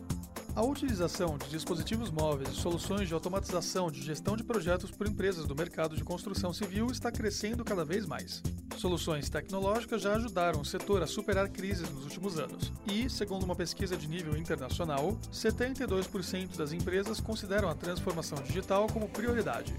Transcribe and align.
A 0.55 0.63
utilização 0.63 1.35
de 1.39 1.49
dispositivos 1.49 2.11
móveis 2.11 2.49
e 2.49 2.55
soluções 2.55 3.07
de 3.07 3.13
automatização 3.15 3.89
de 3.89 4.03
gestão 4.03 4.37
de 4.37 4.43
projetos 4.43 4.91
por 4.91 5.07
empresas 5.07 5.47
do 5.47 5.55
mercado 5.55 5.95
de 5.95 6.03
construção 6.03 6.53
civil 6.53 6.91
está 6.91 7.11
crescendo 7.11 7.65
cada 7.65 7.83
vez 7.83 8.05
mais. 8.05 8.43
Soluções 8.77 9.27
tecnológicas 9.27 10.03
já 10.03 10.13
ajudaram 10.13 10.61
o 10.61 10.65
setor 10.65 11.01
a 11.01 11.07
superar 11.07 11.49
crises 11.49 11.89
nos 11.89 12.03
últimos 12.03 12.37
anos 12.37 12.71
e, 12.85 13.09
segundo 13.09 13.43
uma 13.43 13.55
pesquisa 13.55 13.97
de 13.97 14.07
nível 14.07 14.37
internacional, 14.37 15.17
72% 15.33 16.55
das 16.55 16.71
empresas 16.71 17.19
consideram 17.19 17.69
a 17.69 17.75
transformação 17.75 18.37
digital 18.43 18.85
como 18.85 19.09
prioridade. 19.09 19.73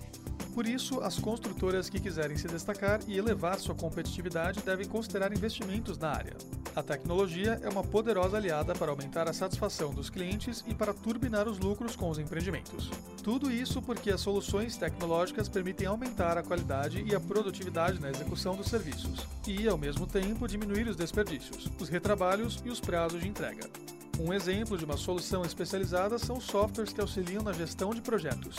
Por 0.54 0.66
isso, 0.66 1.00
as 1.00 1.18
construtoras 1.18 1.88
que 1.88 2.00
quiserem 2.00 2.36
se 2.36 2.48
destacar 2.48 3.00
e 3.06 3.16
elevar 3.16 3.58
sua 3.58 3.74
competitividade 3.74 4.60
devem 4.62 4.86
considerar 4.86 5.32
investimentos 5.32 5.96
na 5.98 6.10
área. 6.10 6.36
A 6.74 6.82
tecnologia 6.82 7.60
é 7.62 7.68
uma 7.68 7.82
poderosa 7.82 8.36
aliada 8.36 8.74
para 8.74 8.90
aumentar 8.90 9.28
a 9.28 9.32
satisfação 9.32 9.92
dos 9.92 10.10
clientes 10.10 10.64
e 10.66 10.74
para 10.74 10.94
turbinar 10.94 11.48
os 11.48 11.58
lucros 11.58 11.96
com 11.96 12.10
os 12.10 12.18
empreendimentos. 12.18 12.90
Tudo 13.22 13.50
isso 13.50 13.82
porque 13.82 14.10
as 14.10 14.20
soluções 14.20 14.76
tecnológicas 14.76 15.48
permitem 15.48 15.86
aumentar 15.86 16.38
a 16.38 16.42
qualidade 16.42 17.04
e 17.06 17.14
a 17.14 17.20
produtividade 17.20 18.00
na 18.00 18.10
execução 18.10 18.56
dos 18.56 18.68
serviços 18.68 19.26
e, 19.46 19.68
ao 19.68 19.78
mesmo 19.78 20.06
tempo, 20.06 20.48
diminuir 20.48 20.88
os 20.88 20.96
desperdícios, 20.96 21.68
os 21.80 21.88
retrabalhos 21.88 22.62
e 22.64 22.70
os 22.70 22.80
prazos 22.80 23.20
de 23.20 23.28
entrega. 23.28 23.68
Um 24.20 24.32
exemplo 24.32 24.76
de 24.76 24.84
uma 24.84 24.96
solução 24.96 25.42
especializada 25.42 26.18
são 26.18 26.40
softwares 26.40 26.92
que 26.92 27.00
auxiliam 27.00 27.42
na 27.42 27.52
gestão 27.52 27.90
de 27.90 28.00
projetos. 28.00 28.56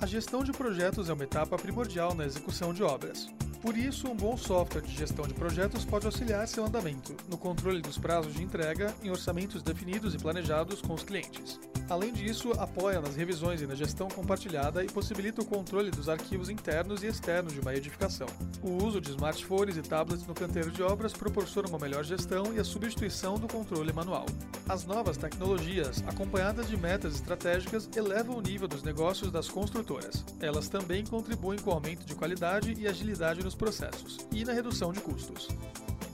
A 0.00 0.06
gestão 0.06 0.42
de 0.42 0.50
projetos 0.50 1.10
é 1.10 1.12
uma 1.12 1.24
etapa 1.24 1.58
primordial 1.58 2.14
na 2.14 2.24
execução 2.24 2.72
de 2.72 2.82
obras. 2.82 3.28
Por 3.60 3.76
isso, 3.76 4.08
um 4.08 4.16
bom 4.16 4.38
software 4.38 4.80
de 4.80 4.96
gestão 4.96 5.26
de 5.26 5.34
projetos 5.34 5.84
pode 5.84 6.06
auxiliar 6.06 6.48
seu 6.48 6.64
andamento, 6.64 7.14
no 7.28 7.36
controle 7.36 7.82
dos 7.82 7.98
prazos 7.98 8.32
de 8.32 8.42
entrega, 8.42 8.94
em 9.02 9.10
orçamentos 9.10 9.62
definidos 9.62 10.14
e 10.14 10.18
planejados 10.18 10.80
com 10.80 10.94
os 10.94 11.02
clientes. 11.02 11.60
Além 11.90 12.12
disso, 12.12 12.52
apoia 12.52 13.00
nas 13.00 13.16
revisões 13.16 13.60
e 13.60 13.66
na 13.66 13.74
gestão 13.74 14.06
compartilhada 14.06 14.84
e 14.84 14.86
possibilita 14.86 15.42
o 15.42 15.44
controle 15.44 15.90
dos 15.90 16.08
arquivos 16.08 16.48
internos 16.48 17.02
e 17.02 17.08
externos 17.08 17.52
de 17.52 17.58
uma 17.58 17.74
edificação. 17.74 18.28
O 18.62 18.84
uso 18.84 19.00
de 19.00 19.10
smartphones 19.10 19.76
e 19.76 19.82
tablets 19.82 20.24
no 20.24 20.32
canteiro 20.32 20.70
de 20.70 20.84
obras 20.84 21.12
proporciona 21.12 21.68
uma 21.68 21.80
melhor 21.80 22.04
gestão 22.04 22.54
e 22.54 22.60
a 22.60 22.64
substituição 22.64 23.34
do 23.34 23.48
controle 23.48 23.92
manual. 23.92 24.24
As 24.68 24.84
novas 24.84 25.16
tecnologias, 25.16 26.02
acompanhadas 26.06 26.68
de 26.68 26.76
metas 26.76 27.16
estratégicas, 27.16 27.90
elevam 27.96 28.36
o 28.36 28.40
nível 28.40 28.68
dos 28.68 28.84
negócios 28.84 29.32
das 29.32 29.48
construtoras. 29.48 30.24
Elas 30.40 30.68
também 30.68 31.04
contribuem 31.04 31.58
com 31.58 31.70
o 31.70 31.74
aumento 31.74 32.06
de 32.06 32.14
qualidade 32.14 32.72
e 32.78 32.86
agilidade 32.86 33.42
nos 33.50 33.54
processos 33.56 34.18
e 34.30 34.44
na 34.44 34.52
redução 34.52 34.92
de 34.92 35.00
custos. 35.00 35.48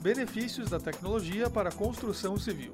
Benefícios 0.01 0.71
da 0.71 0.79
tecnologia 0.79 1.49
para 1.49 1.69
a 1.69 1.71
construção 1.71 2.37
civil. 2.37 2.73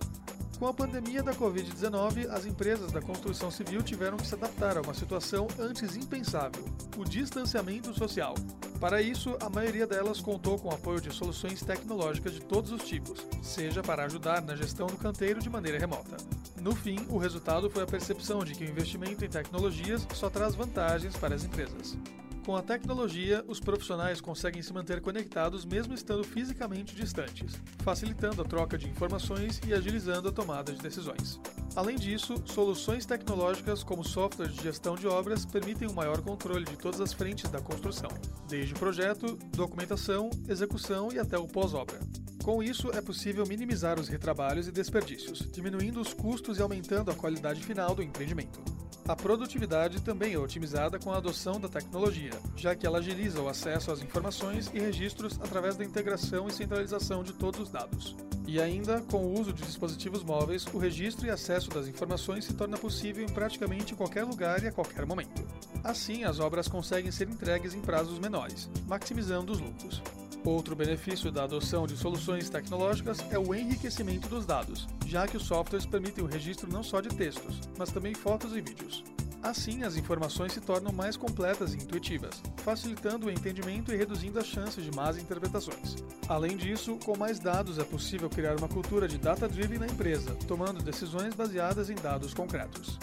Com 0.57 0.67
a 0.67 0.73
pandemia 0.73 1.21
da 1.21 1.33
Covid-19, 1.33 2.29
as 2.29 2.45
empresas 2.45 2.91
da 2.91 3.01
construção 3.01 3.51
civil 3.51 3.81
tiveram 3.81 4.15
que 4.15 4.25
se 4.25 4.35
adaptar 4.35 4.77
a 4.77 4.81
uma 4.81 4.93
situação 4.93 5.47
antes 5.59 5.97
impensável: 5.97 6.63
o 6.97 7.03
distanciamento 7.03 7.93
social. 7.93 8.35
Para 8.79 9.01
isso, 9.01 9.35
a 9.41 9.49
maioria 9.49 9.85
delas 9.85 10.21
contou 10.21 10.57
com 10.57 10.69
o 10.69 10.73
apoio 10.73 11.01
de 11.01 11.11
soluções 11.11 11.61
tecnológicas 11.61 12.33
de 12.33 12.39
todos 12.39 12.71
os 12.71 12.83
tipos, 12.83 13.27
seja 13.41 13.81
para 13.81 14.05
ajudar 14.05 14.41
na 14.41 14.55
gestão 14.55 14.87
do 14.87 14.97
canteiro 14.97 15.41
de 15.41 15.49
maneira 15.49 15.79
remota. 15.79 16.15
No 16.61 16.73
fim, 16.73 17.05
o 17.09 17.17
resultado 17.17 17.69
foi 17.69 17.83
a 17.83 17.87
percepção 17.87 18.45
de 18.45 18.55
que 18.55 18.63
o 18.63 18.69
investimento 18.69 19.25
em 19.25 19.29
tecnologias 19.29 20.07
só 20.13 20.29
traz 20.29 20.55
vantagens 20.55 21.17
para 21.17 21.35
as 21.35 21.43
empresas. 21.43 21.97
Com 22.45 22.57
a 22.57 22.61
tecnologia, 22.61 23.41
os 23.47 23.61
profissionais 23.61 24.19
conseguem 24.19 24.61
se 24.61 24.73
manter 24.73 24.99
conectados 24.99 25.63
mesmo 25.63 25.93
estando 25.93 26.25
fisicamente 26.25 26.93
distantes, 26.93 27.53
facilitando 27.79 28.41
a 28.41 28.45
troca 28.45 28.77
de 28.77 28.89
informações 28.89 29.61
e 29.65 29.73
agilizando 29.73 30.27
a 30.27 30.31
tomada 30.31 30.73
de 30.73 30.81
decisões. 30.81 31.39
Além 31.73 31.95
disso, 31.95 32.35
soluções 32.45 33.05
tecnológicas 33.05 33.81
como 33.81 34.03
software 34.03 34.49
de 34.49 34.61
gestão 34.61 34.95
de 34.95 35.07
obras 35.07 35.45
permitem 35.45 35.87
um 35.87 35.93
maior 35.93 36.21
controle 36.21 36.65
de 36.65 36.75
todas 36.75 36.99
as 36.99 37.13
frentes 37.13 37.49
da 37.49 37.61
construção, 37.61 38.09
desde 38.49 38.73
o 38.73 38.77
projeto, 38.77 39.37
documentação, 39.55 40.29
execução 40.49 41.13
e 41.13 41.19
até 41.19 41.37
o 41.37 41.47
pós-obra. 41.47 41.99
Com 42.43 42.61
isso, 42.61 42.91
é 42.91 42.99
possível 42.99 43.45
minimizar 43.47 43.97
os 43.97 44.09
retrabalhos 44.09 44.67
e 44.67 44.71
desperdícios, 44.71 45.49
diminuindo 45.49 46.01
os 46.01 46.13
custos 46.13 46.57
e 46.57 46.61
aumentando 46.61 47.09
a 47.09 47.15
qualidade 47.15 47.63
final 47.63 47.95
do 47.95 48.03
empreendimento. 48.03 48.72
A 49.05 49.17
produtividade 49.17 50.01
também 50.01 50.33
é 50.33 50.39
otimizada 50.39 50.97
com 50.97 51.11
a 51.11 51.17
adoção 51.17 51.59
da 51.59 51.67
tecnologia, 51.67 52.31
já 52.55 52.73
que 52.73 52.87
ela 52.87 52.99
agiliza 52.99 53.41
o 53.41 53.49
acesso 53.49 53.91
às 53.91 54.01
informações 54.01 54.71
e 54.73 54.79
registros 54.79 55.37
através 55.41 55.75
da 55.75 55.83
integração 55.83 56.47
e 56.47 56.53
centralização 56.53 57.21
de 57.21 57.33
todos 57.33 57.59
os 57.59 57.69
dados. 57.69 58.15
E 58.47 58.61
ainda, 58.61 59.01
com 59.01 59.17
o 59.17 59.39
uso 59.39 59.51
de 59.51 59.63
dispositivos 59.63 60.23
móveis, 60.23 60.65
o 60.73 60.77
registro 60.77 61.27
e 61.27 61.29
acesso 61.29 61.69
das 61.69 61.87
informações 61.87 62.45
se 62.45 62.53
torna 62.53 62.77
possível 62.77 63.25
em 63.25 63.29
praticamente 63.29 63.93
qualquer 63.93 64.23
lugar 64.23 64.63
e 64.63 64.67
a 64.67 64.71
qualquer 64.71 65.05
momento. 65.05 65.45
Assim, 65.83 66.23
as 66.23 66.39
obras 66.39 66.69
conseguem 66.69 67.11
ser 67.11 67.27
entregues 67.27 67.73
em 67.73 67.81
prazos 67.81 68.19
menores, 68.19 68.69
maximizando 68.87 69.51
os 69.51 69.59
lucros. 69.59 70.01
Outro 70.45 70.75
benefício 70.75 71.31
da 71.31 71.45
adoção 71.45 71.87
de 71.87 71.95
soluções 71.95 72.49
tecnológicas 72.49 73.19
é 73.31 73.39
o 73.39 73.55
enriquecimento 73.55 74.27
dos 74.27 74.45
dados, 74.45 74.87
já 75.05 75.25
que 75.25 75.37
os 75.37 75.43
softwares 75.43 75.85
permitem 75.85 76.21
o 76.21 76.27
registro 76.27 76.69
não 76.69 76.83
só 76.83 76.99
de 76.99 77.07
textos, 77.09 77.61
mas 77.77 77.91
também 77.91 78.13
fotos 78.13 78.53
e 78.53 78.59
vídeos. 78.59 79.05
Assim, 79.41 79.83
as 79.83 79.95
informações 79.95 80.51
se 80.51 80.59
tornam 80.59 80.91
mais 80.91 81.15
completas 81.15 81.73
e 81.73 81.77
intuitivas, 81.77 82.41
facilitando 82.57 83.27
o 83.27 83.31
entendimento 83.31 83.93
e 83.93 83.97
reduzindo 83.97 84.37
as 84.37 84.45
chances 84.45 84.83
de 84.83 84.93
más 84.93 85.17
interpretações. 85.17 85.95
Além 86.27 86.57
disso, 86.57 86.97
com 87.05 87.17
mais 87.17 87.39
dados 87.39 87.77
é 87.77 87.83
possível 87.85 88.29
criar 88.29 88.57
uma 88.57 88.67
cultura 88.67 89.07
de 89.07 89.17
data-driven 89.17 89.79
na 89.79 89.87
empresa, 89.87 90.35
tomando 90.45 90.83
decisões 90.83 91.33
baseadas 91.33 91.89
em 91.89 91.95
dados 91.95 92.33
concretos. 92.33 92.99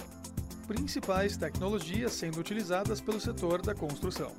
Principais 0.66 1.38
tecnologias 1.38 2.12
sendo 2.12 2.38
utilizadas 2.38 3.00
pelo 3.00 3.20
setor 3.20 3.62
da 3.62 3.74
construção. 3.74 4.32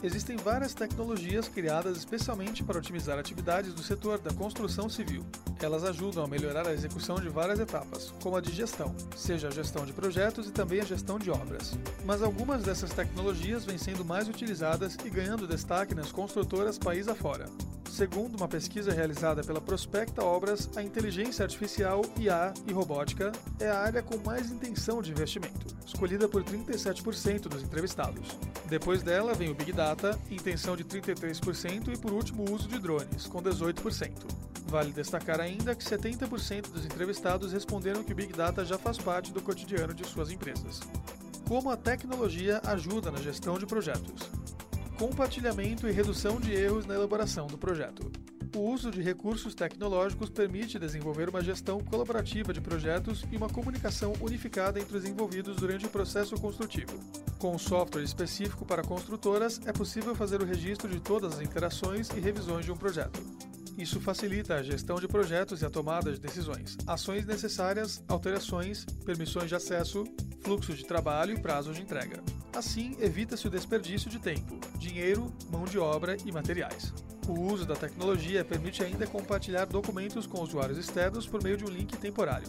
Existem 0.00 0.36
várias 0.36 0.74
tecnologias 0.74 1.48
criadas 1.48 1.96
especialmente 1.96 2.62
para 2.62 2.78
otimizar 2.78 3.18
atividades 3.18 3.74
do 3.74 3.82
setor 3.82 4.18
da 4.18 4.32
construção 4.32 4.88
civil. 4.88 5.26
Elas 5.60 5.82
ajudam 5.82 6.22
a 6.24 6.28
melhorar 6.28 6.68
a 6.68 6.72
execução 6.72 7.16
de 7.16 7.28
várias 7.28 7.58
etapas, 7.58 8.14
como 8.22 8.36
a 8.36 8.40
de 8.40 8.52
gestão, 8.52 8.94
seja 9.16 9.48
a 9.48 9.50
gestão 9.50 9.84
de 9.84 9.92
projetos 9.92 10.46
e 10.46 10.52
também 10.52 10.80
a 10.80 10.84
gestão 10.84 11.18
de 11.18 11.32
obras. 11.32 11.76
Mas 12.04 12.22
algumas 12.22 12.62
dessas 12.62 12.90
tecnologias 12.90 13.64
vêm 13.64 13.76
sendo 13.76 14.04
mais 14.04 14.28
utilizadas 14.28 14.96
e 15.04 15.10
ganhando 15.10 15.48
destaque 15.48 15.96
nas 15.96 16.12
construtoras 16.12 16.78
país 16.78 17.08
afora. 17.08 17.46
Segundo 17.98 18.36
uma 18.36 18.46
pesquisa 18.46 18.92
realizada 18.92 19.42
pela 19.42 19.60
Prospecta 19.60 20.22
Obras, 20.22 20.70
a 20.76 20.82
inteligência 20.84 21.42
artificial, 21.42 22.00
IA 22.16 22.54
e 22.64 22.72
robótica 22.72 23.32
é 23.58 23.66
a 23.66 23.80
área 23.80 24.00
com 24.04 24.16
mais 24.18 24.52
intenção 24.52 25.02
de 25.02 25.10
investimento, 25.10 25.66
escolhida 25.84 26.28
por 26.28 26.44
37% 26.44 27.48
dos 27.48 27.60
entrevistados. 27.60 28.38
Depois 28.66 29.02
dela 29.02 29.34
vem 29.34 29.50
o 29.50 29.54
Big 29.56 29.72
Data, 29.72 30.16
intenção 30.30 30.76
de 30.76 30.84
33% 30.84 31.92
e 31.92 31.98
por 31.98 32.12
último 32.12 32.48
o 32.48 32.54
uso 32.54 32.68
de 32.68 32.78
drones, 32.78 33.26
com 33.26 33.42
18%. 33.42 34.12
Vale 34.68 34.92
destacar 34.92 35.40
ainda 35.40 35.74
que 35.74 35.84
70% 35.84 36.70
dos 36.70 36.84
entrevistados 36.84 37.52
responderam 37.52 38.04
que 38.04 38.12
o 38.12 38.14
Big 38.14 38.32
Data 38.32 38.64
já 38.64 38.78
faz 38.78 38.96
parte 38.96 39.32
do 39.32 39.42
cotidiano 39.42 39.92
de 39.92 40.06
suas 40.06 40.30
empresas. 40.30 40.78
Como 41.48 41.68
a 41.68 41.76
tecnologia 41.76 42.60
ajuda 42.64 43.10
na 43.10 43.18
gestão 43.18 43.58
de 43.58 43.66
projetos 43.66 44.37
compartilhamento 44.98 45.88
e 45.88 45.92
redução 45.92 46.40
de 46.40 46.52
erros 46.52 46.84
na 46.84 46.94
elaboração 46.94 47.46
do 47.46 47.56
projeto. 47.56 48.10
O 48.56 48.60
uso 48.72 48.90
de 48.90 49.00
recursos 49.00 49.54
tecnológicos 49.54 50.28
permite 50.28 50.78
desenvolver 50.78 51.28
uma 51.28 51.40
gestão 51.40 51.78
colaborativa 51.78 52.52
de 52.52 52.60
projetos 52.60 53.22
e 53.30 53.36
uma 53.36 53.48
comunicação 53.48 54.12
unificada 54.20 54.80
entre 54.80 54.96
os 54.96 55.04
envolvidos 55.04 55.56
durante 55.56 55.86
o 55.86 55.90
processo 55.90 56.34
construtivo. 56.40 56.98
Com 57.38 57.54
um 57.54 57.58
software 57.58 58.02
específico 58.02 58.64
para 58.64 58.82
construtoras, 58.82 59.60
é 59.66 59.72
possível 59.72 60.16
fazer 60.16 60.42
o 60.42 60.46
registro 60.46 60.88
de 60.88 60.98
todas 60.98 61.34
as 61.34 61.40
interações 61.42 62.08
e 62.10 62.18
revisões 62.18 62.64
de 62.64 62.72
um 62.72 62.76
projeto. 62.76 63.22
Isso 63.78 64.00
facilita 64.00 64.56
a 64.56 64.62
gestão 64.64 64.96
de 64.96 65.06
projetos 65.06 65.62
e 65.62 65.64
a 65.64 65.70
tomada 65.70 66.12
de 66.12 66.18
decisões, 66.18 66.76
ações 66.84 67.24
necessárias, 67.24 68.02
alterações, 68.08 68.84
permissões 69.04 69.48
de 69.48 69.54
acesso, 69.54 70.02
fluxo 70.40 70.74
de 70.74 70.84
trabalho 70.84 71.36
e 71.36 71.40
prazos 71.40 71.76
de 71.76 71.82
entrega. 71.82 72.20
Assim, 72.52 72.96
evita-se 72.98 73.46
o 73.46 73.50
desperdício 73.50 74.10
de 74.10 74.18
tempo, 74.18 74.57
dinheiro, 74.78 75.32
mão 75.50 75.64
de 75.64 75.78
obra 75.78 76.16
e 76.24 76.32
materiais. 76.32 76.92
O 77.28 77.52
uso 77.52 77.66
da 77.66 77.74
tecnologia 77.74 78.44
permite 78.44 78.82
ainda 78.82 79.06
compartilhar 79.06 79.66
documentos 79.66 80.26
com 80.26 80.40
usuários 80.42 80.78
externos 80.78 81.26
por 81.26 81.42
meio 81.42 81.58
de 81.58 81.64
um 81.64 81.68
link 81.68 81.96
temporário. 81.98 82.48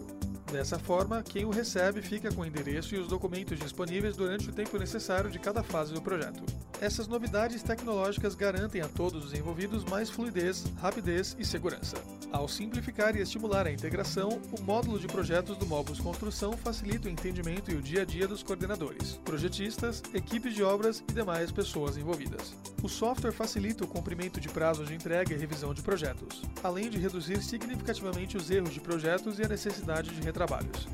Dessa 0.52 0.80
forma, 0.80 1.22
quem 1.22 1.46
o 1.46 1.50
recebe 1.50 2.02
fica 2.02 2.32
com 2.32 2.42
o 2.42 2.46
endereço 2.46 2.96
e 2.96 2.98
os 2.98 3.08
documentos 3.08 3.60
disponíveis 3.60 4.16
durante 4.16 4.50
o 4.50 4.54
tempo 4.54 4.78
necessário 4.80 5.30
de 5.30 5.38
cada 5.38 5.62
fase 5.62 5.94
do 5.94 6.02
projeto. 6.02 6.42
Essas 6.82 7.10
novidades 7.10 7.62
tecnológicas 7.62 8.36
garantem 8.36 8.80
a 8.80 8.88
todos 8.88 9.26
os 9.26 9.34
envolvidos 9.34 9.84
mais 9.84 10.10
fluidez, 10.10 10.64
rapidez 10.82 11.36
e 11.38 11.44
segurança. 11.44 11.98
Ao 12.32 12.48
simplificar 12.48 13.18
e 13.18 13.22
estimular 13.22 13.68
a 13.68 13.72
integração, 13.72 14.42
o 14.58 14.62
módulo 14.62 14.98
de 14.98 15.06
projetos 15.06 15.58
do 15.58 15.66
Mobus 15.66 16.00
Construção 16.00 16.54
facilita 16.54 17.10
o 17.10 17.12
entendimento 17.12 17.70
e 17.70 17.76
o 17.76 17.82
dia 17.82 18.04
a 18.04 18.06
dia 18.06 18.30
dos 18.30 18.44
coordenadores, 18.44 19.20
projetistas, 19.26 20.02
equipes 20.14 20.54
de 20.54 20.64
obras 20.64 21.04
e 21.10 21.12
demais 21.12 21.52
pessoas 21.52 21.98
envolvidas. 21.98 22.56
O 22.82 22.88
software 22.88 23.34
facilita 23.34 23.84
o 23.84 23.88
cumprimento 23.88 24.40
de 24.40 24.48
prazos 24.48 24.88
de 24.88 24.96
entrega 24.96 25.34
e 25.34 25.38
revisão 25.38 25.74
de 25.74 25.82
projetos, 25.82 26.44
além 26.64 26.90
de 26.90 26.98
reduzir 26.98 27.42
significativamente 27.44 28.38
os 28.38 28.50
erros 28.50 28.74
de 28.74 28.80
projetos 28.80 29.38
e 29.38 29.44
a 29.44 29.50
necessidade 29.50 30.12
de 30.12 30.22
retrabalhos. 30.22 30.88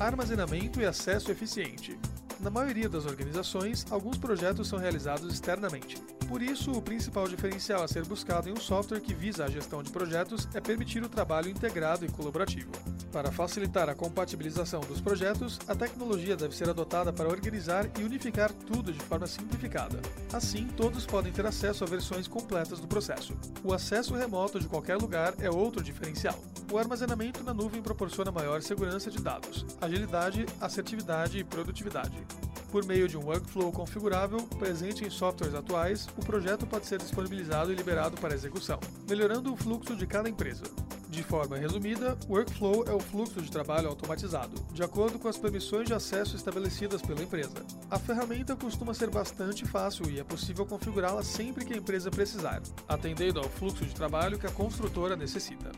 Armazenamento 0.00 0.80
e 0.80 0.84
acesso 0.84 1.30
eficiente. 1.30 1.96
Na 2.42 2.50
maioria 2.50 2.88
das 2.88 3.06
organizações, 3.06 3.86
alguns 3.88 4.18
projetos 4.18 4.66
são 4.66 4.76
realizados 4.76 5.32
externamente. 5.32 5.96
Por 6.28 6.42
isso, 6.42 6.72
o 6.72 6.82
principal 6.82 7.28
diferencial 7.28 7.84
a 7.84 7.88
ser 7.88 8.04
buscado 8.04 8.48
em 8.48 8.52
um 8.52 8.56
software 8.56 9.00
que 9.00 9.14
visa 9.14 9.44
a 9.44 9.48
gestão 9.48 9.80
de 9.80 9.92
projetos 9.92 10.48
é 10.52 10.60
permitir 10.60 11.04
o 11.04 11.08
trabalho 11.08 11.48
integrado 11.48 12.04
e 12.04 12.10
colaborativo. 12.10 12.72
Para 13.12 13.30
facilitar 13.30 13.88
a 13.88 13.94
compatibilização 13.94 14.80
dos 14.80 15.00
projetos, 15.00 15.60
a 15.68 15.74
tecnologia 15.76 16.34
deve 16.34 16.56
ser 16.56 16.68
adotada 16.68 17.12
para 17.12 17.28
organizar 17.28 17.88
e 18.00 18.02
unificar 18.02 18.52
tudo 18.52 18.92
de 18.92 18.98
forma 18.98 19.28
simplificada. 19.28 20.00
Assim, 20.32 20.66
todos 20.76 21.06
podem 21.06 21.32
ter 21.32 21.46
acesso 21.46 21.84
a 21.84 21.86
versões 21.86 22.26
completas 22.26 22.80
do 22.80 22.88
processo. 22.88 23.36
O 23.62 23.72
acesso 23.72 24.14
remoto 24.14 24.58
de 24.58 24.66
qualquer 24.66 24.96
lugar 24.96 25.34
é 25.38 25.48
outro 25.48 25.80
diferencial. 25.80 26.42
O 26.72 26.78
armazenamento 26.78 27.44
na 27.44 27.52
nuvem 27.52 27.82
proporciona 27.82 28.32
maior 28.32 28.62
segurança 28.62 29.10
de 29.10 29.18
dados, 29.18 29.66
agilidade, 29.78 30.46
assertividade 30.58 31.38
e 31.38 31.44
produtividade. 31.44 32.26
Por 32.70 32.86
meio 32.86 33.06
de 33.06 33.18
um 33.18 33.26
workflow 33.26 33.70
configurável 33.70 34.40
presente 34.58 35.04
em 35.04 35.10
softwares 35.10 35.54
atuais, 35.54 36.08
o 36.16 36.24
projeto 36.24 36.66
pode 36.66 36.86
ser 36.86 36.98
disponibilizado 36.98 37.70
e 37.70 37.74
liberado 37.74 38.18
para 38.18 38.32
execução, 38.32 38.80
melhorando 39.06 39.52
o 39.52 39.56
fluxo 39.56 39.94
de 39.94 40.06
cada 40.06 40.30
empresa. 40.30 40.62
De 41.10 41.22
forma 41.22 41.58
resumida, 41.58 42.16
workflow 42.26 42.84
é 42.88 42.94
o 42.94 43.00
fluxo 43.00 43.42
de 43.42 43.50
trabalho 43.50 43.88
automatizado, 43.88 44.58
de 44.72 44.82
acordo 44.82 45.18
com 45.18 45.28
as 45.28 45.36
permissões 45.36 45.86
de 45.86 45.92
acesso 45.92 46.36
estabelecidas 46.36 47.02
pela 47.02 47.22
empresa. 47.22 47.66
A 47.90 47.98
ferramenta 47.98 48.56
costuma 48.56 48.94
ser 48.94 49.10
bastante 49.10 49.66
fácil 49.66 50.10
e 50.10 50.18
é 50.18 50.24
possível 50.24 50.64
configurá-la 50.64 51.22
sempre 51.22 51.66
que 51.66 51.74
a 51.74 51.76
empresa 51.76 52.10
precisar, 52.10 52.62
atendendo 52.88 53.40
ao 53.40 53.50
fluxo 53.50 53.84
de 53.84 53.94
trabalho 53.94 54.38
que 54.38 54.46
a 54.46 54.50
construtora 54.50 55.14
necessita. 55.14 55.70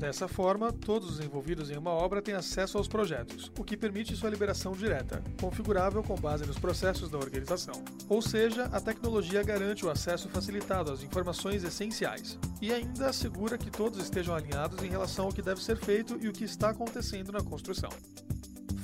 Dessa 0.00 0.26
forma, 0.26 0.72
todos 0.72 1.10
os 1.10 1.20
envolvidos 1.20 1.70
em 1.70 1.76
uma 1.76 1.90
obra 1.90 2.22
têm 2.22 2.32
acesso 2.32 2.78
aos 2.78 2.88
projetos, 2.88 3.52
o 3.58 3.62
que 3.62 3.76
permite 3.76 4.16
sua 4.16 4.30
liberação 4.30 4.72
direta, 4.72 5.22
configurável 5.38 6.02
com 6.02 6.14
base 6.14 6.46
nos 6.46 6.58
processos 6.58 7.10
da 7.10 7.18
organização. 7.18 7.84
Ou 8.08 8.22
seja, 8.22 8.64
a 8.72 8.80
tecnologia 8.80 9.42
garante 9.42 9.84
o 9.84 9.90
acesso 9.90 10.30
facilitado 10.30 10.90
às 10.90 11.02
informações 11.02 11.64
essenciais 11.64 12.38
e 12.62 12.72
ainda 12.72 13.10
assegura 13.10 13.58
que 13.58 13.70
todos 13.70 14.02
estejam 14.02 14.34
alinhados 14.34 14.82
em 14.82 14.88
relação 14.88 15.26
ao 15.26 15.32
que 15.34 15.42
deve 15.42 15.62
ser 15.62 15.76
feito 15.76 16.16
e 16.18 16.28
o 16.28 16.32
que 16.32 16.44
está 16.44 16.70
acontecendo 16.70 17.30
na 17.30 17.42
construção. 17.42 17.90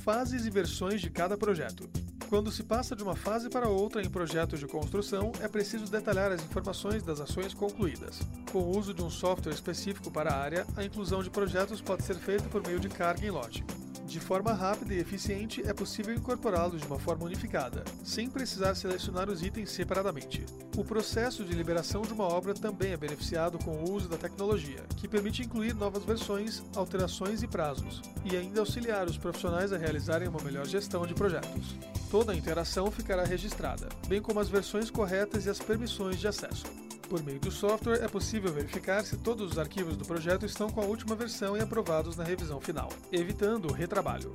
Fases 0.03 0.45
e 0.45 0.51
versões 0.51 1.01
de 1.01 1.09
cada 1.09 1.35
projeto. 1.35 1.89
Quando 2.29 2.51
se 2.51 2.61
passa 2.61 2.93
de 2.93 3.03
uma 3.03 3.15
fase 3.15 3.49
para 3.49 3.69
outra 3.69 4.01
em 4.01 4.09
projetos 4.09 4.59
de 4.59 4.67
construção, 4.67 5.31
é 5.39 5.47
preciso 5.47 5.89
detalhar 5.89 6.29
as 6.29 6.43
informações 6.43 7.01
das 7.01 7.21
ações 7.21 7.53
concluídas. 7.53 8.19
Com 8.51 8.59
o 8.59 8.77
uso 8.77 8.93
de 8.93 9.01
um 9.01 9.09
software 9.09 9.53
específico 9.53 10.11
para 10.11 10.31
a 10.31 10.37
área, 10.37 10.67
a 10.75 10.83
inclusão 10.83 11.23
de 11.23 11.29
projetos 11.29 11.79
pode 11.79 12.03
ser 12.03 12.15
feita 12.15 12.43
por 12.49 12.61
meio 12.61 12.81
de 12.81 12.89
carga 12.89 13.25
em 13.25 13.31
lote. 13.31 13.63
De 14.05 14.19
forma 14.19 14.51
rápida 14.53 14.93
e 14.93 14.99
eficiente, 14.99 15.61
é 15.65 15.73
possível 15.73 16.13
incorporá-los 16.13 16.81
de 16.81 16.87
uma 16.87 16.99
forma 16.99 17.25
unificada, 17.25 17.83
sem 18.03 18.29
precisar 18.29 18.75
selecionar 18.75 19.29
os 19.29 19.41
itens 19.41 19.71
separadamente. 19.71 20.45
O 20.77 20.83
processo 20.83 21.45
de 21.45 21.53
liberação 21.53 22.01
de 22.01 22.13
uma 22.13 22.23
obra 22.25 22.53
também 22.53 22.91
é 22.91 22.97
beneficiado 22.97 23.57
com 23.59 23.71
o 23.71 23.91
uso 23.91 24.07
da 24.09 24.17
tecnologia, 24.17 24.83
que 24.97 25.07
permite 25.07 25.43
incluir 25.43 25.73
novas 25.73 26.03
versões, 26.03 26.61
alterações 26.75 27.41
e 27.41 27.47
prazos, 27.47 28.01
e 28.25 28.35
ainda 28.35 28.61
auxiliar 28.61 29.07
os 29.07 29.17
profissionais 29.17 29.71
a 29.71 29.77
realizarem 29.77 30.27
uma 30.27 30.41
melhor 30.41 30.65
gestão 30.65 31.05
de 31.05 31.13
projetos. 31.13 31.75
Toda 32.09 32.31
a 32.31 32.35
interação 32.35 32.89
ficará 32.89 33.25
registrada, 33.25 33.89
bem 34.07 34.21
como 34.21 34.39
as 34.39 34.47
versões 34.47 34.89
corretas 34.89 35.45
e 35.45 35.49
as 35.49 35.59
permissões 35.59 36.17
de 36.17 36.27
acesso. 36.27 36.65
Por 37.09 37.21
meio 37.21 37.39
do 37.39 37.51
software, 37.51 38.01
é 38.01 38.07
possível 38.07 38.51
verificar 38.51 39.03
se 39.03 39.17
todos 39.17 39.51
os 39.51 39.59
arquivos 39.59 39.97
do 39.97 40.05
projeto 40.05 40.45
estão 40.45 40.69
com 40.69 40.81
a 40.81 40.85
última 40.85 41.15
versão 41.15 41.57
e 41.57 41.61
aprovados 41.61 42.15
na 42.15 42.23
revisão 42.23 42.61
final, 42.61 42.89
evitando 43.11 43.69
o 43.69 43.73
retrabalho. 43.73 44.31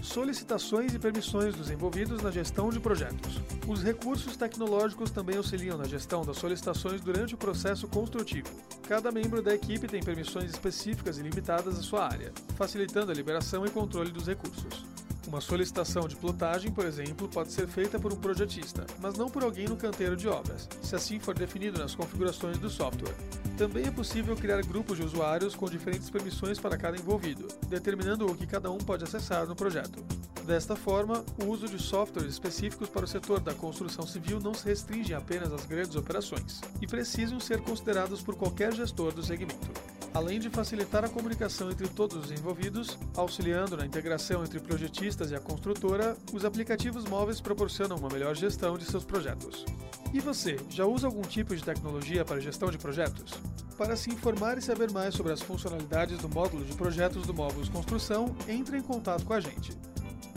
Solicitações 0.00 0.94
e 0.94 0.98
permissões 0.98 1.56
dos 1.56 1.70
envolvidos 1.70 2.22
na 2.22 2.30
gestão 2.30 2.70
de 2.70 2.78
projetos. 2.78 3.40
Os 3.66 3.82
recursos 3.82 4.36
tecnológicos 4.36 5.10
também 5.10 5.36
auxiliam 5.36 5.76
na 5.76 5.84
gestão 5.84 6.24
das 6.24 6.38
solicitações 6.38 7.00
durante 7.00 7.34
o 7.34 7.38
processo 7.38 7.88
construtivo. 7.88 8.48
Cada 8.88 9.10
membro 9.10 9.42
da 9.42 9.54
equipe 9.54 9.88
tem 9.88 10.02
permissões 10.02 10.50
específicas 10.50 11.18
e 11.18 11.22
limitadas 11.22 11.78
à 11.78 11.82
sua 11.82 12.04
área, 12.04 12.32
facilitando 12.56 13.10
a 13.10 13.14
liberação 13.14 13.66
e 13.66 13.70
controle 13.70 14.12
dos 14.12 14.26
recursos. 14.26 14.84
Uma 15.28 15.42
solicitação 15.42 16.08
de 16.08 16.16
plotagem, 16.16 16.72
por 16.72 16.86
exemplo, 16.86 17.28
pode 17.28 17.52
ser 17.52 17.68
feita 17.68 17.98
por 17.98 18.10
um 18.10 18.16
projetista, 18.16 18.86
mas 18.98 19.14
não 19.14 19.28
por 19.28 19.44
alguém 19.44 19.68
no 19.68 19.76
canteiro 19.76 20.16
de 20.16 20.26
obras, 20.26 20.66
se 20.80 20.96
assim 20.96 21.20
for 21.20 21.34
definido 21.34 21.78
nas 21.78 21.94
configurações 21.94 22.56
do 22.56 22.70
software. 22.70 23.14
Também 23.58 23.86
é 23.86 23.90
possível 23.90 24.34
criar 24.34 24.62
grupos 24.62 24.96
de 24.96 25.04
usuários 25.04 25.54
com 25.54 25.66
diferentes 25.66 26.08
permissões 26.08 26.58
para 26.58 26.78
cada 26.78 26.96
envolvido, 26.96 27.46
determinando 27.68 28.24
o 28.24 28.34
que 28.34 28.46
cada 28.46 28.70
um 28.70 28.78
pode 28.78 29.04
acessar 29.04 29.46
no 29.46 29.54
projeto. 29.54 30.02
Desta 30.46 30.74
forma, 30.74 31.22
o 31.44 31.48
uso 31.48 31.68
de 31.68 31.78
softwares 31.78 32.32
específicos 32.32 32.88
para 32.88 33.04
o 33.04 33.08
setor 33.08 33.38
da 33.38 33.52
construção 33.52 34.06
civil 34.06 34.40
não 34.40 34.54
se 34.54 34.64
restringe 34.64 35.12
apenas 35.12 35.52
às 35.52 35.66
grandes 35.66 35.94
operações, 35.94 36.62
e 36.80 36.86
precisam 36.86 37.38
ser 37.38 37.60
considerados 37.60 38.22
por 38.22 38.34
qualquer 38.34 38.72
gestor 38.72 39.12
do 39.12 39.22
segmento 39.22 39.97
além 40.14 40.40
de 40.40 40.50
facilitar 40.50 41.04
a 41.04 41.08
comunicação 41.08 41.70
entre 41.70 41.88
todos 41.88 42.16
os 42.16 42.30
envolvidos, 42.30 42.98
auxiliando 43.16 43.76
na 43.76 43.86
integração 43.86 44.42
entre 44.42 44.60
projetistas 44.60 45.30
e 45.30 45.34
a 45.34 45.40
construtora, 45.40 46.16
os 46.32 46.44
aplicativos 46.44 47.04
móveis 47.04 47.40
proporcionam 47.40 47.96
uma 47.96 48.08
melhor 48.08 48.34
gestão 48.34 48.76
de 48.76 48.84
seus 48.84 49.04
projetos. 49.04 49.64
E 50.12 50.20
você, 50.20 50.56
já 50.70 50.86
usa 50.86 51.06
algum 51.06 51.22
tipo 51.22 51.54
de 51.54 51.62
tecnologia 51.62 52.24
para 52.24 52.40
gestão 52.40 52.70
de 52.70 52.78
projetos? 52.78 53.32
Para 53.76 53.94
se 53.94 54.10
informar 54.10 54.58
e 54.58 54.62
saber 54.62 54.90
mais 54.90 55.14
sobre 55.14 55.32
as 55.32 55.42
funcionalidades 55.42 56.18
do 56.18 56.28
módulo 56.28 56.64
de 56.64 56.74
projetos 56.74 57.26
do 57.26 57.34
Módulos 57.34 57.68
Construção, 57.68 58.34
entre 58.48 58.78
em 58.78 58.82
contato 58.82 59.24
com 59.24 59.34
a 59.34 59.40
gente. 59.40 59.72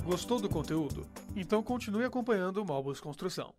Gostou 0.03 0.39
do 0.39 0.49
conteúdo? 0.49 1.05
Então 1.35 1.63
continue 1.63 2.03
acompanhando 2.03 2.57
o 2.57 2.65
Módulos 2.65 2.99
Construção. 2.99 3.53